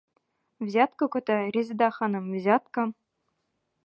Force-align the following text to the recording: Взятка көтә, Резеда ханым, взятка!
Взятка 0.69 1.07
көтә, 1.15 1.35
Резеда 1.57 1.89
ханым, 1.97 2.31
взятка! 2.39 2.87